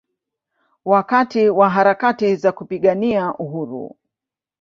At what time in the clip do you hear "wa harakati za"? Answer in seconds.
1.49-2.51